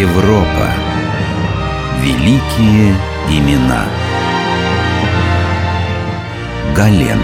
[0.00, 0.72] Европа.
[2.00, 2.94] Великие
[3.28, 3.84] имена.
[6.74, 7.20] Гален.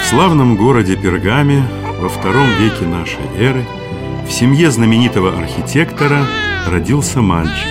[0.00, 1.62] В славном городе Пергаме
[2.00, 3.66] во втором веке нашей эры
[4.26, 6.24] в семье знаменитого архитектора
[6.66, 7.68] родился мальчик,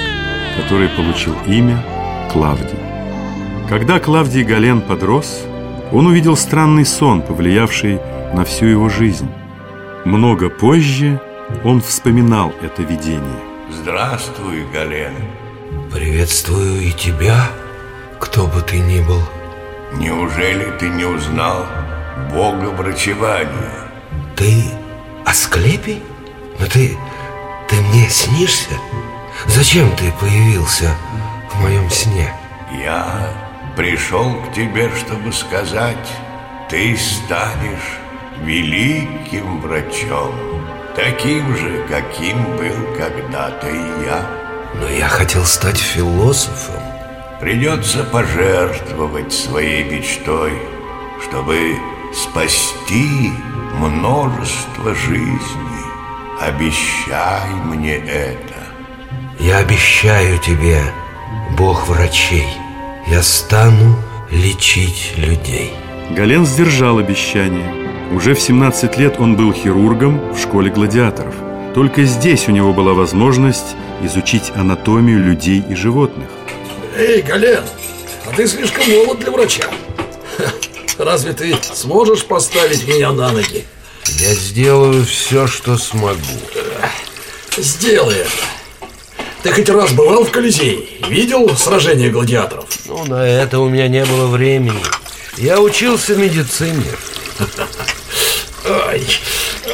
[0.56, 1.84] который получил имя
[2.32, 2.93] Клавдий.
[3.70, 5.46] Когда Клавдий Гален подрос,
[5.92, 8.00] он увидел странный сон, повлиявший
[8.34, 9.30] на всю его жизнь.
[10.06, 11.22] Много позже
[11.64, 13.40] он вспоминал это видение.
[13.72, 15.14] Здравствуй, Гален.
[15.92, 17.48] Приветствую и тебя,
[18.20, 19.22] кто бы ты ни был.
[19.98, 21.66] Неужели ты не узнал
[22.34, 23.90] Бога врачевания?
[24.36, 24.66] Ты
[25.26, 26.02] Асклепий?
[26.60, 26.98] Но ты,
[27.70, 28.76] ты мне снишься?
[29.48, 30.96] Зачем ты появился
[31.52, 32.34] в моем сне?
[32.84, 33.43] Я
[33.76, 36.08] пришел к тебе, чтобы сказать,
[36.70, 38.00] ты станешь
[38.42, 40.34] великим врачом,
[40.96, 44.28] таким же, каким был когда-то и я.
[44.76, 46.82] Но я хотел стать философом.
[47.40, 50.54] Придется пожертвовать своей мечтой,
[51.22, 51.76] чтобы
[52.14, 53.32] спасти
[53.76, 55.74] множество жизней.
[56.40, 58.64] Обещай мне это.
[59.40, 60.80] Я обещаю тебе,
[61.58, 62.48] Бог врачей,
[63.08, 63.96] я стану
[64.32, 65.74] лечить людей.
[66.12, 68.12] Гален сдержал обещание.
[68.12, 71.34] Уже в 17 лет он был хирургом в школе гладиаторов.
[71.74, 76.30] Только здесь у него была возможность изучить анатомию людей и животных.
[76.98, 77.64] Эй, Гален,
[78.26, 79.66] а ты слишком молод для врача.
[80.98, 83.66] Разве ты сможешь поставить меня на ноги?
[84.20, 86.20] Я сделаю все, что смогу.
[87.58, 88.53] Сделай это.
[89.44, 90.80] Ты хоть раз бывал в Колизее?
[91.10, 92.66] Видел сражение гладиаторов?
[92.88, 94.82] Ну, на это у меня не было времени.
[95.38, 96.86] Я учился медицине.
[98.66, 99.02] Ай,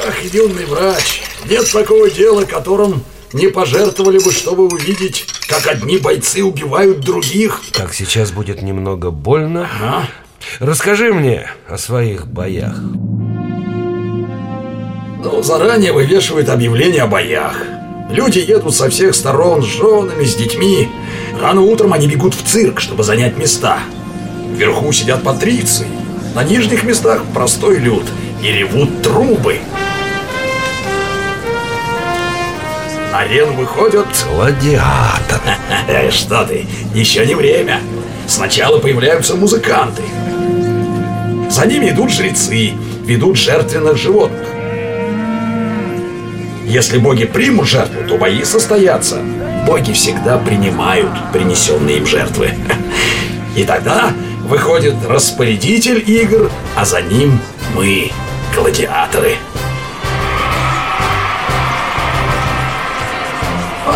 [0.08, 1.22] ах, юный врач.
[1.48, 7.62] Нет такого дела, которым не пожертвовали бы, чтобы увидеть, как одни бойцы убивают других.
[7.72, 9.70] Так сейчас будет немного больно.
[9.80, 10.08] А?
[10.60, 12.76] Расскажи мне о своих боях.
[15.22, 17.62] Ну, заранее вывешивают объявления о боях.
[18.10, 20.90] Люди едут со всех сторон с женами, с детьми.
[21.40, 23.80] Рано утром они бегут в цирк, чтобы занять места.
[24.52, 25.88] Вверху сидят патриции.
[26.34, 28.04] На нижних местах простой люд.
[28.44, 29.60] И ревут трубы.
[33.12, 34.08] На арену выходят...
[34.34, 35.42] Гладиатор.
[35.88, 36.66] Э, Что ты,
[36.96, 37.80] еще не время.
[38.28, 40.04] Сначала появляются музыканты.
[41.50, 44.48] За ними идут жрецы, ведут жертвенных животных.
[46.70, 49.24] Если боги примут жертву, то бои состоятся.
[49.66, 52.52] Боги всегда принимают принесенные им жертвы.
[53.56, 54.14] И тогда
[54.44, 57.40] выходит распорядитель игр, а за ним
[57.74, 58.12] мы,
[58.54, 59.38] гладиаторы.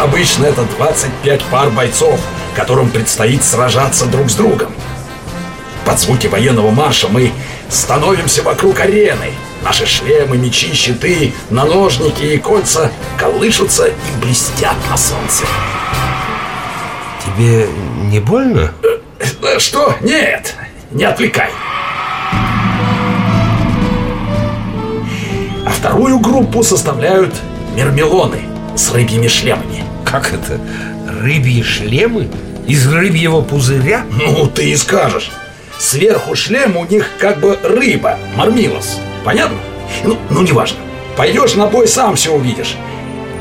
[0.01, 2.19] Обычно это 25 пар бойцов,
[2.55, 4.73] которым предстоит сражаться друг с другом.
[5.85, 7.33] Под звуки военного марша мы
[7.69, 9.29] становимся вокруг арены.
[9.63, 15.45] Наши шлемы, мечи, щиты, наножники и кольца колышутся и блестят на солнце.
[17.25, 17.67] Тебе
[18.11, 18.73] не больно?
[19.41, 19.95] Э, Что?
[20.01, 20.55] Нет,
[20.91, 21.49] не отвлекай.
[25.65, 27.33] А вторую группу составляют
[27.75, 28.41] мермелоны
[28.75, 29.85] с рыбьими шлемами.
[30.03, 30.59] Как это?
[31.21, 32.27] Рыбьи шлемы?
[32.67, 34.03] Из рыбьего пузыря?
[34.11, 35.31] Ну, ты и скажешь.
[35.79, 38.99] Сверху шлем у них как бы рыба, мармилос.
[39.23, 39.57] Понятно?
[40.03, 40.77] Ну, ну неважно.
[41.15, 42.75] Пойдешь на бой, сам все увидишь.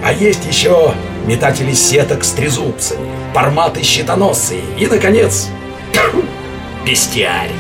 [0.04, 0.94] А есть еще
[1.26, 5.48] метатели сеток с трезубцами, парматы щитоносцы и, наконец,
[6.86, 7.52] бестиарии.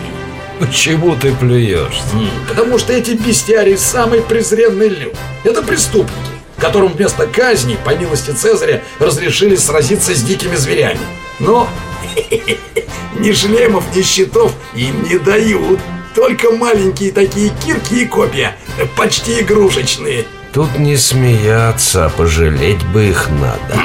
[0.58, 2.02] Почему ты плюешься?
[2.12, 5.14] М, Потому что эти бестиарии самый презренный люд.
[5.44, 6.12] Это преступники,
[6.58, 11.00] которым вместо казни, по милости Цезаря, разрешили сразиться с дикими зверями.
[11.40, 11.68] Но
[13.18, 15.80] ни шлемов, ни щитов им не дают.
[16.14, 18.56] Только маленькие такие кирки и копья,
[18.96, 20.26] почти игрушечные.
[20.52, 23.82] Тут не смеяться, а пожалеть бы их надо.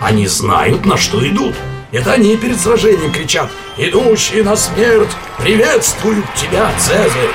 [0.00, 1.54] Они знают, на что идут.
[1.92, 7.30] Это они перед сражением кричат «Идущие на смерть приветствуют тебя, Цезарь!»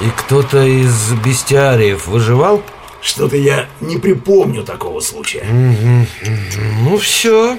[0.00, 2.62] И кто-то из бестиариев выживал?
[3.00, 5.44] Что-то я не припомню такого случая.
[6.82, 7.58] Ну все,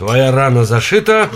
[0.00, 1.28] твоя рана зашита.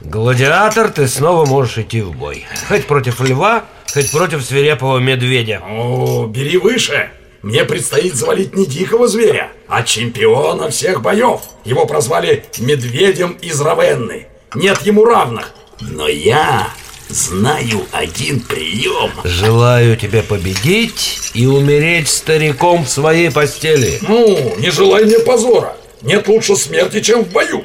[0.00, 2.44] Гладиатор, ты снова можешь идти в бой.
[2.66, 3.64] Хоть против льва,
[3.94, 5.62] хоть против свирепого медведя.
[5.64, 7.10] О, бери выше.
[7.42, 11.42] Мне предстоит завалить не дикого зверя, а чемпиона всех боев.
[11.64, 14.26] Его прозвали Медведем из Равенны.
[14.56, 15.52] Нет ему равных.
[15.80, 16.70] Но я
[17.08, 19.12] знаю один прием.
[19.22, 24.00] Желаю тебе победить и умереть стариком в своей постели.
[24.02, 25.76] Ну, не желай мне позора.
[26.02, 27.64] Нет лучше смерти, чем в бою.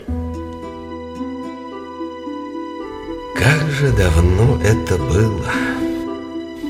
[3.37, 5.45] Как же давно это было.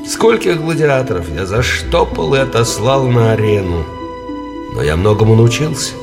[0.05, 3.85] Скольких гладиаторов я заштопал и отослал на арену.
[4.73, 5.93] Но я многому научился.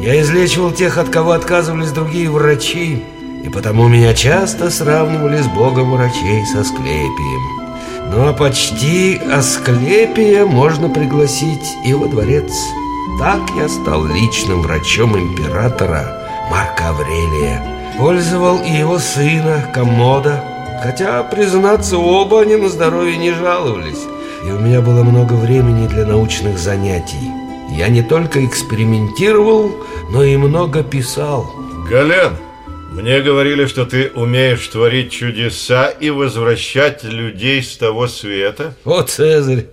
[0.00, 3.04] Я излечивал тех, от кого отказывались другие врачи,
[3.44, 7.64] и потому меня часто сравнивали с богом врачей со Асклепием.
[8.10, 12.52] Ну а почти Асклепия можно пригласить и во дворец.
[13.18, 16.06] Так я стал личным врачом императора
[16.50, 17.83] Марка Аврелия.
[17.98, 20.42] Пользовал и его сына Комода,
[20.82, 24.02] хотя, признаться, оба они на здоровье не жаловались.
[24.44, 27.30] И у меня было много времени для научных занятий.
[27.70, 29.70] Я не только экспериментировал,
[30.10, 31.48] но и много писал.
[31.88, 32.36] Гален,
[32.90, 38.74] мне говорили, что ты умеешь творить чудеса и возвращать людей с того света.
[38.84, 39.66] О, Цезарь,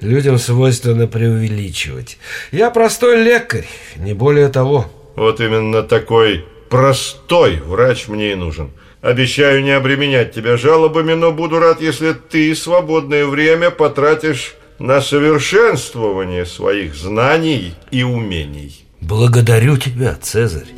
[0.00, 2.16] людям свойственно преувеличивать.
[2.52, 4.86] Я простой лекарь, не более того.
[5.14, 8.70] Вот именно такой простой врач мне и нужен.
[9.02, 16.46] Обещаю не обременять тебя жалобами, но буду рад, если ты свободное время потратишь на совершенствование
[16.46, 18.84] своих знаний и умений.
[19.00, 20.68] Благодарю тебя, Цезарь.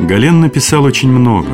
[0.00, 1.50] Гален написал очень много.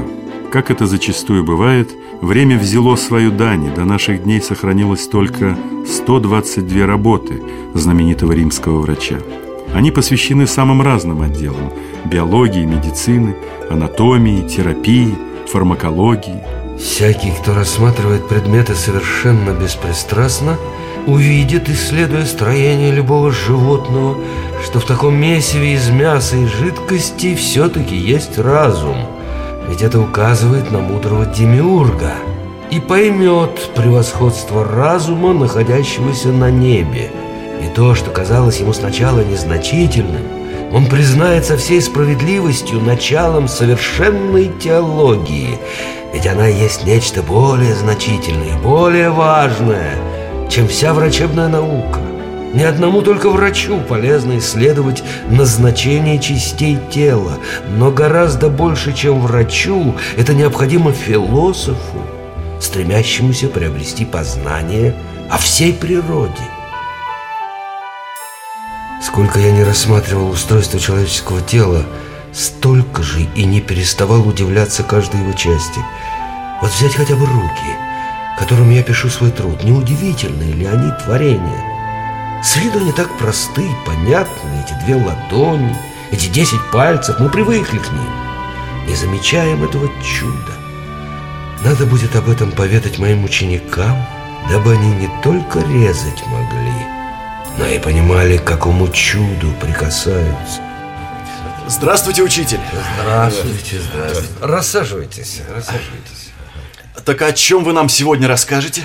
[0.53, 1.89] Как это зачастую бывает,
[2.21, 5.57] время взяло свою дань, и до наших дней сохранилось только
[5.87, 7.43] 122 работы
[7.75, 9.19] знаменитого римского врача.
[9.75, 11.73] Они посвящены самым разным отделам–
[12.05, 13.35] биологии, медицины,
[13.69, 15.17] анатомии, терапии,
[15.51, 16.45] фармакологии.
[16.79, 20.57] Всякий, кто рассматривает предметы совершенно беспристрастно,
[21.09, 24.17] увидит, исследуя строение любого животного,
[24.65, 28.97] что в таком месиве из мяса и жидкости все-таки есть разум.
[29.69, 32.13] Ведь это указывает на мудрого демиурга
[32.71, 37.11] и поймет превосходство разума, находящегося на небе.
[37.65, 40.23] И то, что казалось ему сначала незначительным,
[40.71, 45.59] он признает со всей справедливостью началом совершенной теологии,
[46.13, 49.95] ведь она есть нечто более значительное, более важное,
[50.51, 52.01] чем вся врачебная наука.
[52.53, 57.39] Ни одному только врачу полезно исследовать назначение частей тела,
[57.79, 61.99] но гораздо больше, чем врачу, это необходимо философу,
[62.61, 64.95] стремящемуся приобрести познание
[65.31, 66.54] о всей природе.
[69.15, 71.87] Сколько я не рассматривал устройство человеческого тела,
[72.33, 75.79] столько же и не переставал удивляться каждой его части.
[76.61, 77.77] Вот взять хотя бы руки,
[78.41, 82.43] которым я пишу свой труд, неудивительны ли они творения?
[82.43, 85.77] С виду они так просты и понятны, эти две ладони,
[86.11, 88.89] эти десять пальцев, мы привыкли к ним.
[88.89, 90.55] Не замечаем этого чуда.
[91.65, 93.97] Надо будет об этом поведать моим ученикам,
[94.51, 96.64] дабы они не только резать могли,
[97.59, 100.61] но и понимали, к какому чуду прикасаются.
[101.67, 102.61] Здравствуйте, учитель.
[103.01, 104.33] Здравствуйте, здравствуйте.
[104.41, 106.33] Рассаживайтесь, рассаживайтесь.
[107.05, 108.83] Так о чем вы нам сегодня расскажете?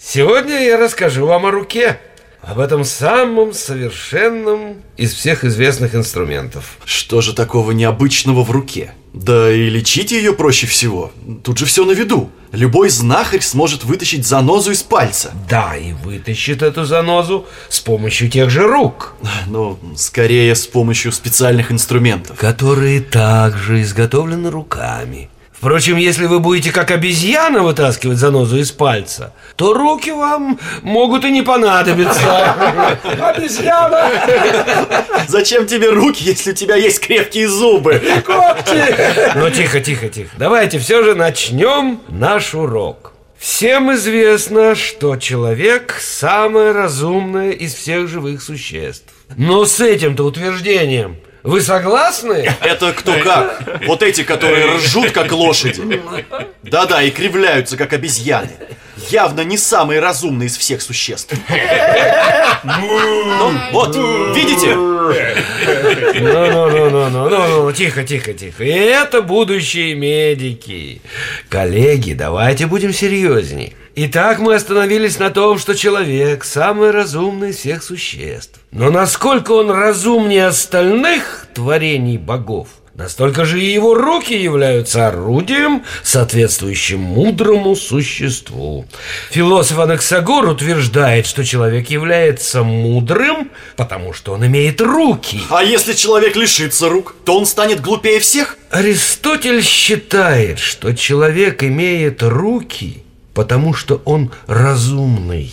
[0.00, 1.98] Сегодня я расскажу вам о руке.
[2.40, 6.76] Об этом самом совершенном из всех известных инструментов.
[6.84, 8.92] Что же такого необычного в руке?
[9.14, 11.10] Да и лечить ее проще всего.
[11.42, 12.30] Тут же все на виду.
[12.54, 15.32] Любой знахарь сможет вытащить занозу из пальца.
[15.48, 19.14] Да, и вытащит эту занозу с помощью тех же рук.
[19.46, 22.38] Но скорее с помощью специальных инструментов.
[22.38, 25.28] Которые также изготовлены руками.
[25.64, 31.30] Впрочем, если вы будете как обезьяна вытаскивать занозу из пальца, то руки вам могут и
[31.30, 32.52] не понадобиться.
[33.02, 34.10] Обезьяна!
[35.26, 37.98] Зачем тебе руки, если у тебя есть крепкие зубы?
[38.26, 38.94] Когти!
[39.36, 40.28] Ну, тихо, тихо, тихо.
[40.36, 43.14] Давайте все же начнем наш урок.
[43.38, 49.14] Всем известно, что человек самое разумное из всех живых существ.
[49.38, 52.50] Но с этим-то утверждением вы согласны?
[52.60, 53.62] Это кто как?
[53.86, 56.02] Вот эти, которые ржут, как лошади.
[56.62, 58.50] Да-да, и кривляются, как обезьяны.
[59.10, 61.34] Явно не самые разумные из всех существ.
[62.64, 63.94] Ну, вот,
[64.34, 64.74] видите?
[66.20, 68.64] Ну-ну-ну-ну-ну-ну, тихо, тихо, тихо.
[68.64, 71.02] И это будущие медики.
[71.50, 73.74] Коллеги, давайте будем серьезней.
[73.96, 78.58] Итак, мы остановились на том, что человек самый разумный из всех существ.
[78.72, 86.98] Но насколько он разумнее остальных творений богов, настолько же и его руки являются орудием, соответствующим
[86.98, 88.84] мудрому существу.
[89.30, 95.40] Философ Анаксагор утверждает, что человек является мудрым, потому что он имеет руки.
[95.50, 98.58] А если человек лишится рук, то он станет глупее всех?
[98.70, 103.03] Аристотель считает, что человек имеет руки,
[103.34, 105.52] потому что он разумный.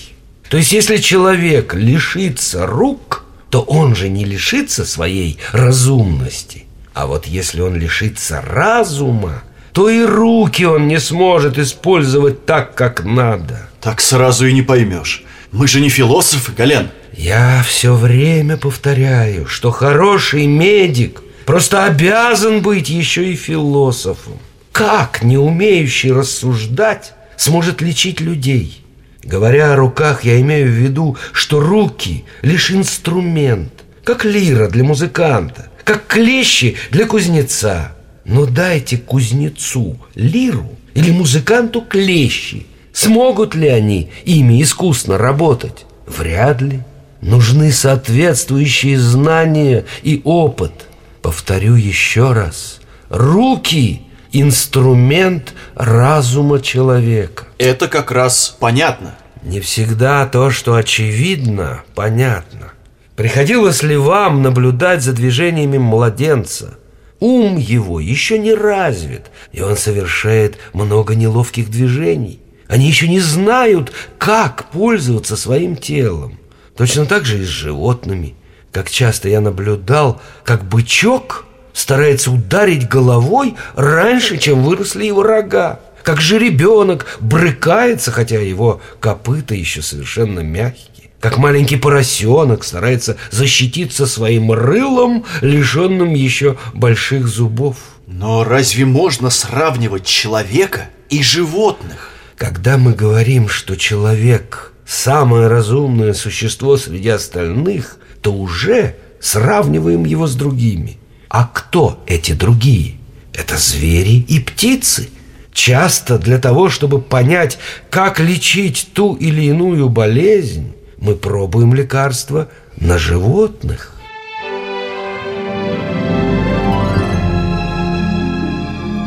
[0.50, 6.66] То есть, если человек лишится рук, то он же не лишится своей разумности.
[6.94, 13.04] А вот если он лишится разума, то и руки он не сможет использовать так, как
[13.04, 13.70] надо.
[13.80, 15.24] Так сразу и не поймешь.
[15.52, 16.90] Мы же не философы, Гален.
[17.14, 24.40] Я все время повторяю, что хороший медик просто обязан быть еще и философом.
[24.72, 28.84] Как не умеющий рассуждать сможет лечить людей?
[29.24, 33.72] Говоря о руках, я имею в виду, что руки лишь инструмент,
[34.04, 37.94] как лира для музыканта, как клещи для кузнеца.
[38.26, 42.68] Но дайте кузнецу лиру или музыканту клещи.
[42.94, 45.86] Смогут ли они ими искусно работать?
[46.06, 46.82] Вряд ли.
[47.22, 50.74] Нужны соответствующие знания и опыт.
[51.22, 52.82] Повторю еще раз.
[53.10, 54.02] Руки–
[54.32, 57.46] инструмент разума человека.
[57.58, 59.16] Это как раз понятно.
[59.44, 62.74] Не всегда то, что очевидно, понятно.
[63.16, 66.78] Приходилось ли вам наблюдать за движениями младенца?
[67.20, 72.40] Ум его еще не развит, и он совершает много неловких движений.
[72.68, 76.40] Они еще не знают, как пользоваться своим телом.
[76.76, 78.36] Точно так же и с животными.
[78.72, 85.80] Как часто я наблюдал, как бычок старается ударить головой раньше, чем выросли его рога.
[86.04, 91.12] Как же ребенок брыкается, хотя его копыта еще совершенно мягкие.
[91.20, 97.78] Как маленький поросенок старается защититься своим рылом, лишенным еще больших зубов.
[98.08, 102.10] Но разве можно сравнивать человека и животных?
[102.36, 110.36] Когда мы говорим, что человек– самое разумное существо среди остальных, то уже сравниваем его с
[110.36, 110.98] другими.
[111.32, 112.98] А кто эти другие?
[113.34, 115.10] Это звери и птицы–
[115.54, 117.60] Часто для того, чтобы понять,
[117.90, 122.48] как лечить ту или иную болезнь, мы пробуем лекарства
[122.78, 123.94] на животных.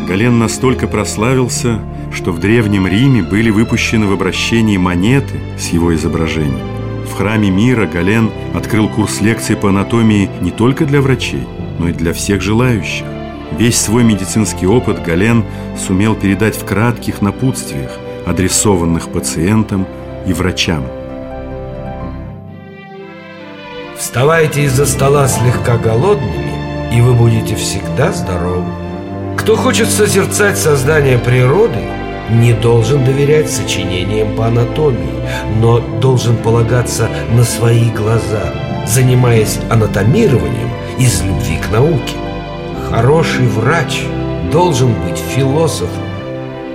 [0.07, 1.81] Гален настолько прославился,
[2.12, 6.61] что в Древнем Риме были выпущены в обращении монеты с его изображением.
[7.09, 11.43] В храме мира Гален открыл курс лекций по анатомии не только для врачей,
[11.84, 13.04] но и для всех желающих.
[13.58, 15.44] Весь свой медицинский опыт Гален
[15.76, 17.90] сумел передать в кратких напутствиях,
[18.26, 19.86] адресованных пациентам
[20.26, 20.82] и врачам.
[23.98, 28.64] Вставайте из-за стола слегка голодными, и вы будете всегда здоровы.
[29.36, 31.82] Кто хочет созерцать создание природы,
[32.30, 35.20] не должен доверять сочинениям по анатомии,
[35.60, 38.54] но должен полагаться на свои глаза,
[38.86, 42.16] занимаясь анатомированием из любви к науке.
[42.90, 44.02] Хороший врач
[44.52, 46.04] должен быть философом.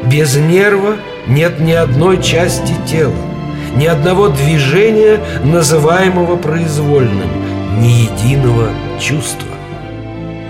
[0.05, 0.95] Без нерва
[1.27, 3.13] нет ни одной части тела,
[3.75, 7.29] ни одного движения, называемого произвольным,
[7.79, 8.69] ни единого
[8.99, 9.47] чувства.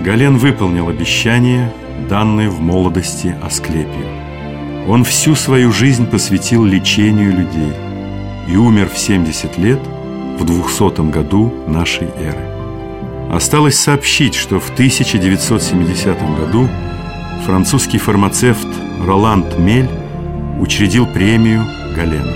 [0.00, 1.72] Гален выполнил обещание,
[2.08, 4.06] данное в молодости Асклепию.
[4.88, 7.72] Он всю свою жизнь посвятил лечению людей
[8.48, 9.80] и умер в 70 лет
[10.38, 12.49] в 200 году нашей эры.
[13.30, 16.68] Осталось сообщить, что в 1970 году
[17.46, 18.66] французский фармацевт
[19.06, 19.88] Роланд Мель
[20.58, 22.34] учредил премию Галена.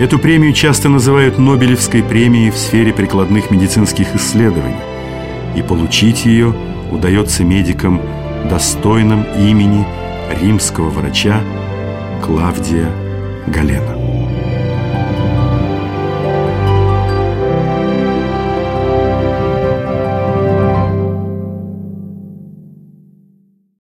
[0.00, 4.74] Эту премию часто называют Нобелевской премией в сфере прикладных медицинских исследований,
[5.54, 6.52] и получить ее
[6.90, 8.00] удается медикам
[8.50, 9.86] достойным имени
[10.40, 11.40] римского врача
[12.24, 12.90] Клавдия
[13.46, 14.01] Галена.